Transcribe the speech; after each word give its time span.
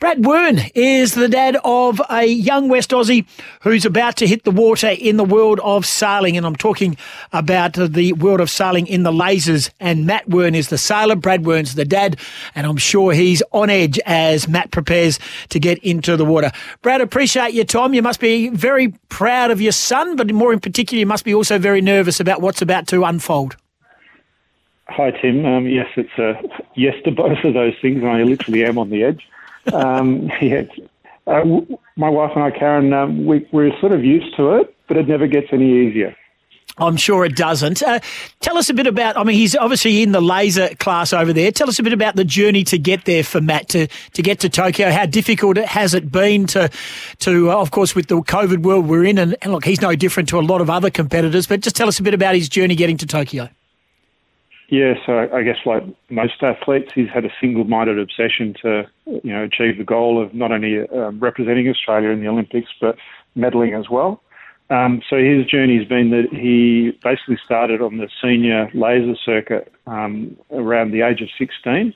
Brad 0.00 0.24
Wearne 0.24 0.60
is 0.74 1.12
the 1.12 1.28
dad 1.28 1.58
of 1.62 2.00
a 2.08 2.24
young 2.24 2.70
West 2.70 2.88
Aussie 2.88 3.26
who's 3.60 3.84
about 3.84 4.16
to 4.16 4.26
hit 4.26 4.44
the 4.44 4.50
water 4.50 4.88
in 4.88 5.18
the 5.18 5.24
world 5.26 5.60
of 5.60 5.84
sailing. 5.84 6.38
And 6.38 6.46
I'm 6.46 6.56
talking 6.56 6.96
about 7.34 7.74
the 7.74 8.14
world 8.14 8.40
of 8.40 8.48
sailing 8.48 8.86
in 8.86 9.02
the 9.02 9.12
lasers. 9.12 9.68
And 9.78 10.06
Matt 10.06 10.26
Wearne 10.26 10.54
is 10.54 10.70
the 10.70 10.78
sailor. 10.78 11.16
Brad 11.16 11.44
Wearne's 11.44 11.74
the 11.74 11.84
dad. 11.84 12.18
And 12.54 12.66
I'm 12.66 12.78
sure 12.78 13.12
he's 13.12 13.42
on 13.52 13.68
edge 13.68 14.00
as 14.06 14.48
Matt 14.48 14.70
prepares 14.70 15.18
to 15.50 15.60
get 15.60 15.76
into 15.80 16.16
the 16.16 16.24
water. 16.24 16.50
Brad, 16.80 17.02
appreciate 17.02 17.52
your 17.52 17.66
time. 17.66 17.92
You 17.92 18.00
must 18.00 18.20
be 18.20 18.48
very 18.48 18.94
proud 19.10 19.50
of 19.50 19.60
your 19.60 19.72
son, 19.72 20.16
but 20.16 20.32
more 20.32 20.54
in 20.54 20.60
particular, 20.60 20.98
you 20.98 21.06
must 21.06 21.26
be 21.26 21.34
also 21.34 21.58
very 21.58 21.82
nervous 21.82 22.20
about 22.20 22.40
what's 22.40 22.62
about 22.62 22.86
to 22.86 23.04
unfold. 23.04 23.54
Hi, 24.88 25.10
Tim. 25.10 25.44
Um, 25.44 25.66
yes, 25.66 25.88
it's 25.98 26.18
a 26.18 26.40
yes 26.74 26.94
to 27.04 27.10
both 27.10 27.44
of 27.44 27.52
those 27.52 27.74
things. 27.82 28.02
I 28.02 28.22
literally 28.22 28.64
am 28.64 28.78
on 28.78 28.88
the 28.88 29.04
edge 29.04 29.26
um, 29.72 30.30
yeah, 30.40 30.64
uh, 31.26 31.44
my 31.96 32.08
wife 32.08 32.32
and 32.34 32.44
I, 32.44 32.50
Karen, 32.50 32.92
um, 32.92 33.26
we, 33.26 33.46
we're 33.52 33.78
sort 33.80 33.92
of 33.92 34.04
used 34.04 34.36
to 34.36 34.56
it, 34.56 34.74
but 34.88 34.96
it 34.96 35.08
never 35.08 35.26
gets 35.26 35.48
any 35.52 35.86
easier. 35.86 36.16
I'm 36.78 36.96
sure 36.96 37.24
it 37.24 37.36
doesn't. 37.36 37.82
Uh, 37.82 38.00
tell 38.40 38.56
us 38.56 38.70
a 38.70 38.74
bit 38.74 38.86
about. 38.86 39.16
I 39.16 39.24
mean, 39.24 39.36
he's 39.36 39.54
obviously 39.54 40.02
in 40.02 40.12
the 40.12 40.20
laser 40.20 40.74
class 40.76 41.12
over 41.12 41.32
there. 41.32 41.50
Tell 41.50 41.68
us 41.68 41.78
a 41.78 41.82
bit 41.82 41.92
about 41.92 42.16
the 42.16 42.24
journey 42.24 42.64
to 42.64 42.78
get 42.78 43.04
there 43.04 43.22
for 43.22 43.40
Matt 43.40 43.68
to 43.70 43.86
to 44.14 44.22
get 44.22 44.40
to 44.40 44.48
Tokyo. 44.48 44.90
How 44.90 45.04
difficult 45.06 45.58
has 45.58 45.94
it 45.94 46.10
been 46.10 46.46
to 46.48 46.70
to 47.18 47.50
uh, 47.50 47.56
of 47.56 47.70
course 47.70 47.94
with 47.94 48.08
the 48.08 48.16
COVID 48.16 48.62
world 48.62 48.86
we're 48.86 49.04
in, 49.04 49.18
and, 49.18 49.36
and 49.42 49.52
look, 49.52 49.64
he's 49.64 49.80
no 49.80 49.94
different 49.94 50.28
to 50.30 50.38
a 50.38 50.40
lot 50.40 50.60
of 50.60 50.70
other 50.70 50.90
competitors. 50.90 51.46
But 51.46 51.60
just 51.60 51.76
tell 51.76 51.88
us 51.88 51.98
a 51.98 52.02
bit 52.02 52.14
about 52.14 52.34
his 52.34 52.48
journey 52.48 52.74
getting 52.76 52.96
to 52.98 53.06
Tokyo. 53.06 53.50
Yeah, 54.70 54.94
so 55.04 55.28
I 55.32 55.42
guess 55.42 55.58
like 55.66 55.82
most 56.10 56.42
athletes, 56.42 56.92
he's 56.94 57.08
had 57.08 57.24
a 57.24 57.30
single-minded 57.40 57.98
obsession 57.98 58.54
to, 58.62 58.88
you 59.04 59.32
know, 59.32 59.42
achieve 59.42 59.78
the 59.78 59.84
goal 59.84 60.22
of 60.22 60.32
not 60.32 60.52
only 60.52 60.88
um, 60.88 61.18
representing 61.18 61.68
Australia 61.68 62.10
in 62.10 62.20
the 62.20 62.28
Olympics 62.28 62.70
but 62.80 62.96
medaling 63.36 63.78
as 63.78 63.90
well. 63.90 64.22
Um, 64.70 65.02
so 65.10 65.16
his 65.16 65.44
journey 65.46 65.76
has 65.76 65.88
been 65.88 66.10
that 66.10 66.28
he 66.30 66.96
basically 67.02 67.38
started 67.44 67.82
on 67.82 67.96
the 67.96 68.08
senior 68.22 68.70
laser 68.72 69.16
circuit 69.16 69.72
um, 69.88 70.36
around 70.52 70.92
the 70.92 71.02
age 71.02 71.20
of 71.20 71.28
16. 71.36 71.92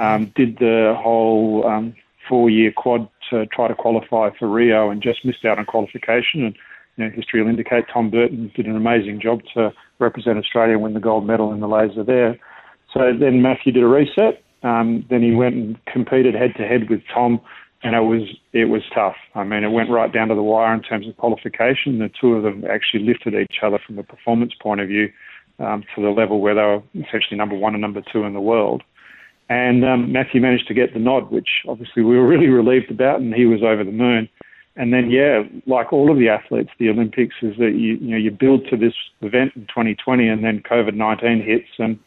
Um, 0.00 0.32
did 0.34 0.56
the 0.56 0.94
whole 0.98 1.66
um, 1.66 1.94
four-year 2.26 2.72
quad 2.72 3.10
to 3.28 3.44
try 3.46 3.68
to 3.68 3.74
qualify 3.74 4.30
for 4.38 4.48
Rio 4.48 4.88
and 4.88 5.02
just 5.02 5.24
missed 5.24 5.44
out 5.44 5.58
on 5.58 5.66
qualification. 5.66 6.44
And 6.44 6.56
you 6.96 7.04
know, 7.04 7.10
history 7.10 7.42
will 7.42 7.50
indicate 7.50 7.84
Tom 7.92 8.10
Burton 8.10 8.50
did 8.54 8.66
an 8.66 8.76
amazing 8.76 9.20
job 9.20 9.40
to 9.54 9.72
represent 9.98 10.38
Australia 10.38 10.74
and 10.74 10.82
win 10.82 10.94
the 10.94 11.00
gold 11.00 11.26
medal 11.26 11.52
in 11.52 11.60
the 11.60 11.68
laser 11.68 12.02
there. 12.02 12.38
So 12.92 13.12
then 13.18 13.42
Matthew 13.42 13.72
did 13.72 13.82
a 13.82 13.88
reset. 13.88 14.42
Um, 14.62 15.04
then 15.10 15.22
he 15.22 15.32
went 15.32 15.54
and 15.54 15.84
competed 15.86 16.34
head 16.34 16.54
to 16.56 16.66
head 16.66 16.88
with 16.88 17.02
Tom, 17.12 17.40
and 17.82 17.94
it 17.94 18.00
was 18.00 18.22
it 18.52 18.66
was 18.66 18.82
tough. 18.94 19.16
I 19.34 19.44
mean, 19.44 19.64
it 19.64 19.70
went 19.70 19.90
right 19.90 20.12
down 20.12 20.28
to 20.28 20.34
the 20.34 20.42
wire 20.42 20.74
in 20.74 20.82
terms 20.82 21.06
of 21.06 21.16
qualification. 21.18 21.98
The 21.98 22.10
two 22.20 22.34
of 22.34 22.42
them 22.42 22.64
actually 22.68 23.04
lifted 23.04 23.34
each 23.34 23.58
other 23.62 23.78
from 23.84 23.98
a 23.98 24.02
performance 24.02 24.54
point 24.60 24.80
of 24.80 24.88
view 24.88 25.10
um, 25.58 25.84
to 25.94 26.02
the 26.02 26.08
level 26.08 26.40
where 26.40 26.54
they 26.54 26.62
were 26.62 26.82
essentially 26.94 27.36
number 27.36 27.54
one 27.54 27.74
and 27.74 27.82
number 27.82 28.02
two 28.12 28.24
in 28.24 28.32
the 28.32 28.40
world. 28.40 28.82
And 29.48 29.84
um, 29.84 30.10
Matthew 30.10 30.40
managed 30.40 30.66
to 30.68 30.74
get 30.74 30.92
the 30.92 30.98
nod, 30.98 31.30
which 31.30 31.48
obviously 31.68 32.02
we 32.02 32.16
were 32.16 32.26
really 32.26 32.48
relieved 32.48 32.90
about, 32.90 33.20
and 33.20 33.34
he 33.34 33.44
was 33.44 33.62
over 33.62 33.84
the 33.84 33.92
moon 33.92 34.28
and 34.76 34.92
then 34.92 35.10
yeah, 35.10 35.42
like 35.66 35.92
all 35.92 36.10
of 36.10 36.18
the 36.18 36.28
athletes, 36.28 36.70
the 36.78 36.90
Olympics 36.90 37.36
is 37.42 37.56
that 37.58 37.72
you 37.74 37.96
you 37.96 38.10
know 38.10 38.16
you 38.16 38.30
build 38.30 38.66
to 38.68 38.76
this 38.76 38.94
event 39.22 39.52
in 39.56 39.62
2020, 39.66 40.28
and 40.28 40.44
then 40.44 40.62
COVID 40.62 40.94
19 40.94 41.42
hits, 41.42 41.68
and 41.78 41.98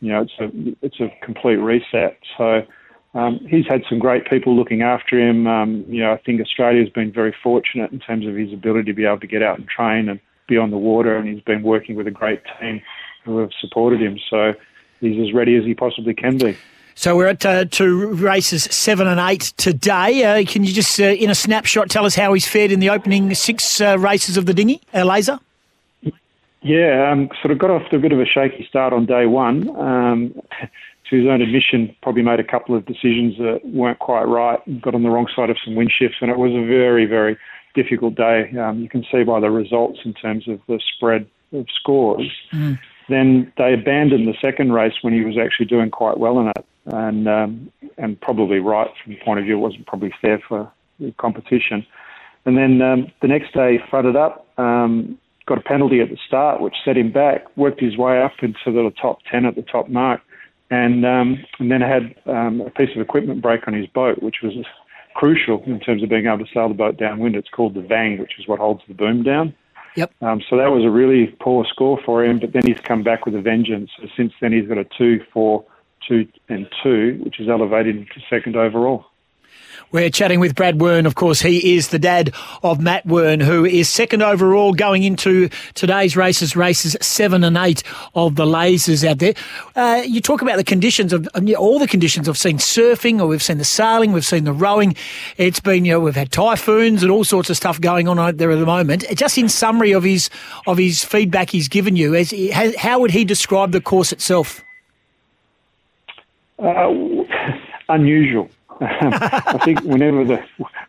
you 0.00 0.12
know 0.12 0.22
it's 0.22 0.32
a 0.40 0.50
it's 0.84 1.00
a 1.00 1.08
complete 1.24 1.56
reset. 1.56 2.18
So. 2.36 2.62
Um, 3.14 3.40
he's 3.48 3.66
had 3.66 3.82
some 3.88 3.98
great 3.98 4.28
people 4.28 4.54
looking 4.54 4.82
after 4.82 5.18
him. 5.18 5.46
Um, 5.46 5.86
you 5.88 6.02
know, 6.02 6.12
I 6.12 6.18
think 6.18 6.38
Australia's 6.38 6.90
been 6.90 7.10
very 7.10 7.34
fortunate 7.42 7.90
in 7.90 7.98
terms 7.98 8.26
of 8.26 8.34
his 8.34 8.52
ability 8.52 8.90
to 8.90 8.92
be 8.92 9.06
able 9.06 9.20
to 9.20 9.26
get 9.26 9.42
out 9.42 9.58
and 9.58 9.66
train 9.66 10.10
and 10.10 10.20
be 10.46 10.58
on 10.58 10.70
the 10.70 10.76
water, 10.76 11.16
and 11.16 11.26
he's 11.26 11.40
been 11.40 11.62
working 11.62 11.96
with 11.96 12.06
a 12.06 12.10
great 12.10 12.42
team 12.60 12.82
who 13.24 13.38
have 13.38 13.50
supported 13.58 14.02
him. 14.02 14.18
So 14.28 14.52
he's 15.00 15.18
as 15.18 15.32
ready 15.32 15.56
as 15.56 15.64
he 15.64 15.74
possibly 15.74 16.12
can 16.12 16.36
be. 16.36 16.58
So 16.98 17.14
we're 17.14 17.28
at 17.28 17.44
uh, 17.44 17.66
two 17.66 18.14
races 18.14 18.64
seven 18.64 19.06
and 19.06 19.20
eight 19.20 19.52
today. 19.58 20.24
Uh, 20.24 20.44
can 20.46 20.64
you 20.64 20.72
just, 20.72 20.98
uh, 20.98 21.04
in 21.04 21.28
a 21.28 21.34
snapshot, 21.34 21.90
tell 21.90 22.06
us 22.06 22.14
how 22.14 22.32
he's 22.32 22.48
fared 22.48 22.72
in 22.72 22.80
the 22.80 22.88
opening 22.88 23.34
six 23.34 23.82
uh, 23.82 23.98
races 23.98 24.38
of 24.38 24.46
the 24.46 24.54
dinghy, 24.54 24.80
uh, 24.94 25.04
laser? 25.04 25.38
Yeah, 26.62 27.12
um, 27.12 27.28
sort 27.42 27.52
of 27.52 27.58
got 27.58 27.70
off 27.70 27.82
to 27.90 27.96
a 27.96 27.98
bit 27.98 28.12
of 28.12 28.18
a 28.18 28.24
shaky 28.24 28.66
start 28.66 28.94
on 28.94 29.04
day 29.04 29.26
one. 29.26 29.68
Um, 29.76 30.40
to 31.10 31.16
his 31.16 31.28
own 31.28 31.42
admission, 31.42 31.94
probably 32.02 32.22
made 32.22 32.40
a 32.40 32.44
couple 32.44 32.74
of 32.74 32.86
decisions 32.86 33.36
that 33.36 33.60
weren't 33.62 33.98
quite 33.98 34.24
right. 34.24 34.58
Got 34.80 34.94
on 34.94 35.02
the 35.02 35.10
wrong 35.10 35.28
side 35.36 35.50
of 35.50 35.58
some 35.62 35.74
wind 35.74 35.92
shifts, 35.96 36.16
and 36.22 36.30
it 36.30 36.38
was 36.38 36.52
a 36.52 36.66
very, 36.66 37.04
very 37.04 37.36
difficult 37.74 38.14
day. 38.14 38.50
Um, 38.58 38.80
you 38.80 38.88
can 38.88 39.04
see 39.12 39.22
by 39.22 39.38
the 39.38 39.50
results 39.50 40.00
in 40.06 40.14
terms 40.14 40.48
of 40.48 40.60
the 40.66 40.80
spread 40.96 41.26
of 41.52 41.66
scores. 41.78 42.32
Mm. 42.52 42.78
Then 43.10 43.52
they 43.58 43.74
abandoned 43.74 44.26
the 44.26 44.34
second 44.40 44.72
race 44.72 44.94
when 45.02 45.12
he 45.12 45.24
was 45.24 45.36
actually 45.36 45.66
doing 45.66 45.90
quite 45.90 46.16
well 46.16 46.40
in 46.40 46.48
it 46.48 46.66
and 46.86 47.28
um, 47.28 47.72
and 47.98 48.20
probably 48.20 48.58
right 48.58 48.90
from 49.02 49.14
the 49.14 49.20
point 49.24 49.38
of 49.40 49.44
view 49.44 49.56
it 49.56 49.60
wasn't 49.60 49.86
probably 49.86 50.12
fair 50.20 50.42
for 50.48 50.70
the 51.00 51.12
competition. 51.18 51.86
And 52.44 52.56
then 52.56 52.80
um, 52.80 53.12
the 53.22 53.28
next 53.28 53.52
day, 53.52 53.80
fronted 53.90 54.14
up, 54.14 54.46
um, 54.56 55.18
got 55.46 55.58
a 55.58 55.62
penalty 55.62 56.00
at 56.00 56.10
the 56.10 56.18
start, 56.26 56.60
which 56.60 56.74
set 56.84 56.96
him 56.96 57.10
back. 57.10 57.44
Worked 57.56 57.80
his 57.80 57.96
way 57.96 58.22
up 58.22 58.32
into 58.40 58.56
the 58.66 58.92
top 59.00 59.18
ten 59.30 59.44
at 59.44 59.56
the 59.56 59.62
top 59.62 59.88
mark, 59.88 60.20
and 60.70 61.04
um, 61.04 61.44
and 61.58 61.70
then 61.70 61.80
had 61.80 62.14
um, 62.26 62.60
a 62.60 62.70
piece 62.70 62.94
of 62.94 63.02
equipment 63.02 63.42
break 63.42 63.66
on 63.66 63.74
his 63.74 63.86
boat, 63.88 64.22
which 64.22 64.36
was 64.42 64.54
crucial 65.14 65.62
in 65.64 65.80
terms 65.80 66.02
of 66.02 66.08
being 66.08 66.26
able 66.26 66.38
to 66.38 66.52
sail 66.52 66.68
the 66.68 66.74
boat 66.74 66.98
downwind. 66.98 67.34
It's 67.34 67.48
called 67.48 67.74
the 67.74 67.80
Vang, 67.80 68.18
which 68.18 68.38
is 68.38 68.46
what 68.46 68.60
holds 68.60 68.82
the 68.86 68.94
boom 68.94 69.22
down. 69.22 69.54
Yep. 69.96 70.12
Um, 70.20 70.42
so 70.48 70.58
that 70.58 70.70
was 70.70 70.84
a 70.84 70.90
really 70.90 71.34
poor 71.40 71.64
score 71.64 71.98
for 72.04 72.22
him, 72.22 72.38
but 72.38 72.52
then 72.52 72.62
he's 72.66 72.80
come 72.80 73.02
back 73.02 73.24
with 73.24 73.34
a 73.34 73.40
vengeance. 73.40 73.90
So 73.98 74.06
since 74.14 74.32
then, 74.40 74.52
he's 74.52 74.68
got 74.68 74.76
a 74.76 74.84
two, 74.84 75.24
four, 75.32 75.64
two 76.06 76.28
and 76.48 76.68
two, 76.82 77.20
which 77.24 77.40
is 77.40 77.48
elevated 77.48 78.06
to 78.14 78.20
second 78.28 78.56
overall. 78.56 79.06
We're 79.92 80.10
chatting 80.10 80.40
with 80.40 80.56
Brad 80.56 80.80
Wearne. 80.80 81.06
Of 81.06 81.14
course, 81.14 81.40
he 81.40 81.76
is 81.76 81.88
the 81.88 81.98
dad 81.98 82.34
of 82.64 82.80
Matt 82.80 83.06
Wearne, 83.06 83.38
who 83.38 83.64
is 83.64 83.88
second 83.88 84.20
overall 84.20 84.72
going 84.72 85.04
into 85.04 85.48
today's 85.74 86.16
races, 86.16 86.56
races 86.56 86.96
seven 87.00 87.44
and 87.44 87.56
eight 87.56 87.84
of 88.14 88.34
the 88.34 88.44
lasers 88.44 89.08
out 89.08 89.20
there. 89.20 89.34
Uh, 89.76 90.02
you 90.04 90.20
talk 90.20 90.42
about 90.42 90.56
the 90.56 90.64
conditions 90.64 91.12
of 91.12 91.28
all 91.56 91.78
the 91.78 91.86
conditions. 91.86 92.28
I've 92.28 92.36
seen 92.36 92.58
surfing, 92.58 93.20
or 93.20 93.26
we've 93.28 93.42
seen 93.42 93.58
the 93.58 93.64
sailing, 93.64 94.12
we've 94.12 94.26
seen 94.26 94.42
the 94.42 94.52
rowing. 94.52 94.96
It's 95.36 95.60
been, 95.60 95.84
you 95.84 95.92
know, 95.92 96.00
we've 96.00 96.16
had 96.16 96.32
typhoons 96.32 97.04
and 97.04 97.12
all 97.12 97.22
sorts 97.22 97.48
of 97.48 97.56
stuff 97.56 97.80
going 97.80 98.08
on 98.08 98.18
out 98.18 98.38
there 98.38 98.50
at 98.50 98.58
the 98.58 98.66
moment. 98.66 99.04
Just 99.14 99.38
in 99.38 99.48
summary 99.48 99.92
of 99.92 100.02
his 100.02 100.30
of 100.66 100.78
his 100.78 101.04
feedback 101.04 101.50
he's 101.50 101.68
given 101.68 101.94
you, 101.94 102.16
as 102.16 102.34
how 102.76 102.98
would 102.98 103.12
he 103.12 103.24
describe 103.24 103.70
the 103.70 103.80
course 103.80 104.10
itself? 104.10 104.65
Uh, 106.58 107.24
unusual. 107.88 108.48
I 108.80 109.58
think 109.64 109.80
whenever 109.84 110.22
the 110.22 110.44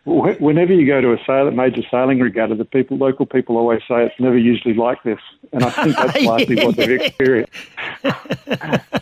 whenever 0.05 0.73
you 0.73 0.85
go 0.85 0.99
to 0.99 1.13
a 1.13 1.17
sail, 1.25 1.49
major 1.51 1.83
sailing 1.89 2.19
regatta, 2.19 2.55
the 2.55 2.65
people, 2.65 2.97
local 2.97 3.25
people, 3.25 3.55
always 3.55 3.79
say 3.87 4.05
it's 4.05 4.19
never 4.19 4.37
usually 4.37 4.73
like 4.73 5.01
this, 5.03 5.19
and 5.53 5.63
I 5.63 5.69
think 5.69 5.95
that's 5.95 6.21
largely 6.25 6.65
what 6.65 6.75
they've 6.75 7.01
experienced. 7.01 7.53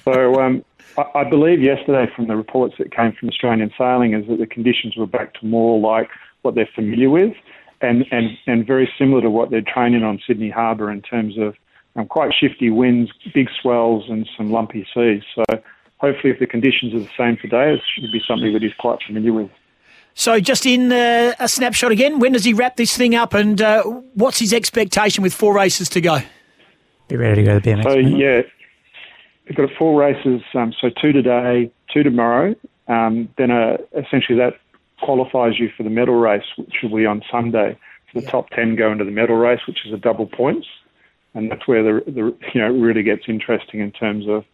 so 0.04 0.40
um, 0.40 0.64
I, 1.00 1.06
I, 1.16 1.24
believe 1.24 1.64
yesterday, 1.64 2.12
from 2.16 2.28
the 2.28 2.36
reports 2.36 2.76
that 2.78 2.92
came 2.92 3.14
from 3.14 3.30
Australian 3.30 3.72
Sailing, 3.76 4.14
is 4.14 4.28
that 4.28 4.38
the 4.38 4.46
conditions 4.46 4.96
were 4.96 5.08
back 5.08 5.34
to 5.40 5.46
more 5.48 5.80
like 5.80 6.10
what 6.44 6.54
they're 6.54 6.70
familiar 6.76 7.10
with, 7.10 7.34
and 7.82 8.06
and 8.12 8.38
and 8.46 8.68
very 8.68 8.92
similar 9.00 9.22
to 9.22 9.32
what 9.32 9.50
they're 9.50 9.62
training 9.62 10.04
on 10.04 10.22
Sydney 10.28 10.52
Harbour 10.52 10.92
in 10.92 11.02
terms 11.02 11.40
of 11.40 11.56
um, 11.96 12.06
quite 12.06 12.34
shifty 12.40 12.70
winds, 12.70 13.12
big 13.34 13.48
swells, 13.62 14.04
and 14.10 14.30
some 14.38 14.52
lumpy 14.52 14.88
seas. 14.94 15.24
So 15.34 15.44
hopefully, 15.98 16.32
if 16.34 16.40
the 16.40 16.48
conditions 16.48 16.94
are 16.94 17.00
the 17.00 17.10
same 17.18 17.38
today, 17.38 17.74
it 17.74 17.82
should 17.94 18.12
be 18.12 18.22
something 18.28 18.54
that 18.54 18.62
he's 18.62 18.74
quite 18.78 19.00
familiar 19.06 19.34
with. 19.34 19.50
So, 20.14 20.40
just 20.40 20.66
in 20.66 20.92
uh, 20.92 21.34
a 21.40 21.48
snapshot 21.48 21.92
again, 21.92 22.20
when 22.20 22.32
does 22.32 22.46
he 22.46 22.54
wrap 22.54 22.78
this 22.78 22.96
thing 22.96 23.16
up, 23.16 23.34
and 23.34 23.62
uh, 23.62 23.84
what's 24.14 24.40
his 24.40 24.54
expectation 24.54 25.24
with 25.24 25.34
four 25.34 25.54
races 25.54 25.90
to 25.90 26.02
go? 26.02 26.20
Be 27.08 27.18
ready 27.18 27.44
to 27.44 27.44
go 27.44 27.60
to 27.60 27.60
the 27.60 27.72
BMX. 27.72 27.84
So, 27.84 27.94
yeah, 27.96 28.42
we've 29.48 29.58
got 29.58 29.70
four 29.78 30.00
races. 30.00 30.42
Um, 30.54 30.74
so, 30.80 30.90
two 30.90 31.12
today, 31.12 31.72
two 31.94 32.04
tomorrow. 32.04 32.56
Um, 32.88 33.30
then, 33.38 33.52
uh, 33.52 33.78
essentially, 33.94 34.38
that 34.38 34.54
qualifies 35.02 35.60
you 35.60 35.70
for 35.76 35.84
the 35.84 35.90
medal 35.90 36.16
race, 36.16 36.46
which 36.58 36.76
will 36.82 36.96
be 36.96 37.06
on 37.06 37.22
Sunday. 37.30 37.78
So 38.12 38.20
the 38.20 38.26
yeah. 38.26 38.32
top 38.32 38.50
ten 38.52 38.76
go 38.76 38.92
into 38.92 39.04
the 39.04 39.12
medal 39.12 39.36
race, 39.36 39.62
which 39.68 39.86
is 39.86 39.94
a 39.94 39.98
double 39.98 40.28
points, 40.28 40.68
and 41.34 41.52
that's 41.52 41.68
where 41.68 41.84
the, 41.84 42.04
the 42.10 42.36
you 42.54 42.62
know 42.62 42.74
it 42.74 42.80
really 42.80 43.04
gets 43.04 43.24
interesting 43.28 43.82
in 43.82 43.92
terms 43.92 44.28
of 44.28 44.46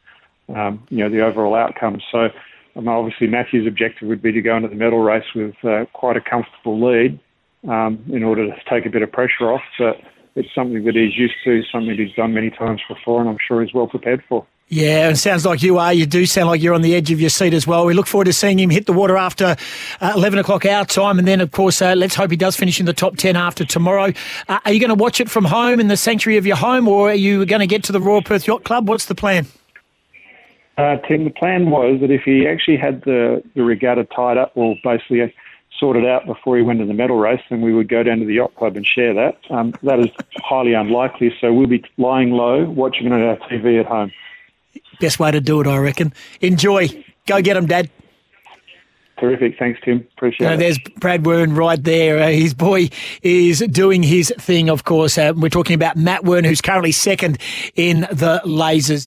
um, 0.55 0.85
you 0.89 0.97
know, 0.97 1.09
the 1.09 1.21
overall 1.21 1.55
outcome. 1.55 2.01
So 2.11 2.29
um, 2.75 2.87
obviously 2.87 3.27
Matthew's 3.27 3.67
objective 3.67 4.07
would 4.07 4.21
be 4.21 4.31
to 4.31 4.41
go 4.41 4.55
into 4.55 4.69
the 4.69 4.75
medal 4.75 4.99
race 4.99 5.25
with 5.35 5.55
uh, 5.63 5.85
quite 5.93 6.17
a 6.17 6.21
comfortable 6.21 6.79
lead 6.79 7.19
um, 7.67 8.03
in 8.11 8.23
order 8.23 8.47
to 8.47 8.55
take 8.69 8.85
a 8.85 8.89
bit 8.89 9.01
of 9.01 9.11
pressure 9.11 9.51
off. 9.51 9.63
But 9.77 9.97
it's 10.35 10.49
something 10.55 10.83
that 10.85 10.95
he's 10.95 11.17
used 11.17 11.35
to, 11.43 11.61
something 11.71 11.95
he's 11.95 12.13
done 12.13 12.33
many 12.33 12.49
times 12.49 12.81
before, 12.87 13.19
and 13.21 13.29
I'm 13.29 13.37
sure 13.45 13.61
he's 13.61 13.73
well 13.73 13.87
prepared 13.87 14.23
for. 14.29 14.45
Yeah, 14.73 15.09
and 15.09 15.19
sounds 15.19 15.45
like 15.45 15.61
you 15.61 15.77
are. 15.79 15.91
You 15.91 16.05
do 16.05 16.25
sound 16.25 16.47
like 16.47 16.61
you're 16.61 16.73
on 16.73 16.81
the 16.81 16.95
edge 16.95 17.11
of 17.11 17.19
your 17.19 17.29
seat 17.29 17.53
as 17.53 17.67
well. 17.67 17.85
We 17.85 17.93
look 17.93 18.07
forward 18.07 18.25
to 18.25 18.33
seeing 18.33 18.57
him 18.57 18.69
hit 18.69 18.85
the 18.85 18.93
water 18.93 19.17
after 19.17 19.57
uh, 19.99 20.13
11 20.15 20.39
o'clock 20.39 20.65
our 20.65 20.85
time. 20.85 21.19
And 21.19 21.27
then, 21.27 21.41
of 21.41 21.51
course, 21.51 21.81
uh, 21.81 21.93
let's 21.93 22.15
hope 22.15 22.31
he 22.31 22.37
does 22.37 22.55
finish 22.55 22.79
in 22.79 22.85
the 22.85 22.93
top 22.93 23.17
10 23.17 23.35
after 23.35 23.65
tomorrow. 23.65 24.13
Uh, 24.47 24.59
are 24.63 24.71
you 24.71 24.79
going 24.79 24.87
to 24.87 24.95
watch 24.95 25.19
it 25.19 25.29
from 25.29 25.43
home 25.43 25.81
in 25.81 25.89
the 25.89 25.97
sanctuary 25.97 26.37
of 26.37 26.45
your 26.45 26.55
home, 26.55 26.87
or 26.87 27.09
are 27.09 27.13
you 27.13 27.45
going 27.45 27.59
to 27.59 27.67
get 27.67 27.83
to 27.83 27.91
the 27.91 27.99
Royal 27.99 28.21
Perth 28.21 28.47
Yacht 28.47 28.63
Club? 28.63 28.87
What's 28.87 29.07
the 29.07 29.15
plan? 29.15 29.45
Uh, 30.77 30.97
Tim, 31.07 31.25
the 31.25 31.31
plan 31.31 31.69
was 31.69 31.99
that 32.01 32.11
if 32.11 32.23
he 32.23 32.47
actually 32.47 32.77
had 32.77 33.01
the, 33.03 33.43
the 33.55 33.63
regatta 33.63 34.05
tied 34.05 34.37
up, 34.37 34.55
well, 34.55 34.75
basically 34.83 35.33
sorted 35.77 36.05
out 36.05 36.25
before 36.25 36.57
he 36.57 36.63
went 36.63 36.79
to 36.79 36.85
the 36.85 36.93
medal 36.93 37.17
race, 37.17 37.41
then 37.49 37.61
we 37.61 37.73
would 37.73 37.89
go 37.89 38.03
down 38.03 38.19
to 38.19 38.25
the 38.25 38.35
yacht 38.35 38.55
club 38.55 38.75
and 38.75 38.85
share 38.85 39.13
that. 39.13 39.37
Um, 39.49 39.73
that 39.83 39.99
is 39.99 40.07
highly 40.37 40.73
unlikely, 40.73 41.33
so 41.41 41.51
we'll 41.51 41.67
be 41.67 41.83
lying 41.97 42.31
low, 42.31 42.69
watching 42.69 43.07
it 43.07 43.13
on 43.13 43.21
our 43.21 43.37
TV 43.37 43.79
at 43.79 43.85
home. 43.85 44.11
Best 44.99 45.19
way 45.19 45.31
to 45.31 45.41
do 45.41 45.59
it, 45.61 45.67
I 45.67 45.77
reckon. 45.77 46.13
Enjoy. 46.39 46.87
Go 47.25 47.41
get 47.41 47.57
him, 47.57 47.65
Dad. 47.65 47.89
Terrific. 49.21 49.59
Thanks, 49.59 49.79
Tim. 49.85 50.07
Appreciate 50.17 50.47
uh, 50.47 50.53
it. 50.53 50.57
There's 50.57 50.79
Brad 50.97 51.27
Wearne 51.27 51.53
right 51.53 51.81
there. 51.81 52.17
Uh, 52.17 52.29
his 52.29 52.55
boy 52.55 52.89
is 53.21 53.59
doing 53.59 54.01
his 54.01 54.33
thing, 54.39 54.67
of 54.67 54.83
course. 54.83 55.15
Uh, 55.15 55.33
we're 55.35 55.49
talking 55.49 55.75
about 55.75 55.95
Matt 55.95 56.23
Wearne, 56.23 56.43
who's 56.43 56.59
currently 56.59 56.91
second 56.91 57.37
in 57.75 58.01
the 58.01 58.41
Lasers. 58.45 58.99